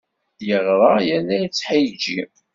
Yeɣra 0.47 0.91
yerna 1.07 1.37
yettḥeǧǧi! 1.41 2.19